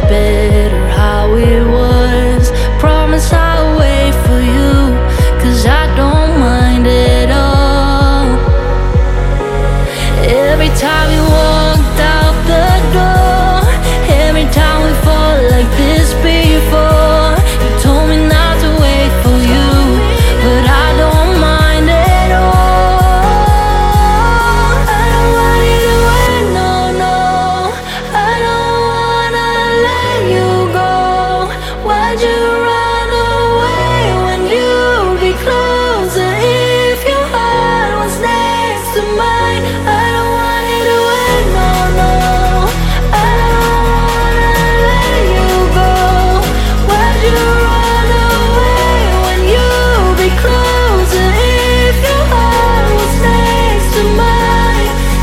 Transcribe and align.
bed. 0.00 0.65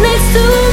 next 0.00 0.32
to 0.32 0.67